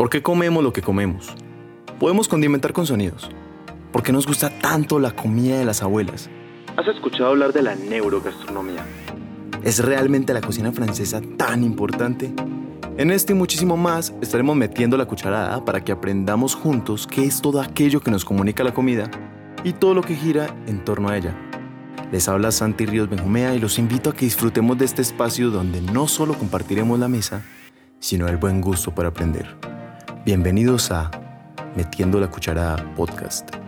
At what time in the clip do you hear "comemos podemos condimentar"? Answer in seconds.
0.80-2.72